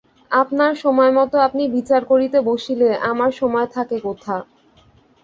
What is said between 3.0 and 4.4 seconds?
আমার সময় থাকে কোথা?